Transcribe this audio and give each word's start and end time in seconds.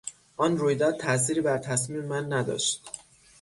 آن 0.37 0.57
رویداد 0.57 0.97
تاثیری 0.99 1.41
بر 1.41 1.57
تصمیم 1.57 2.05
من 2.05 2.33
نداشت. 2.33 2.89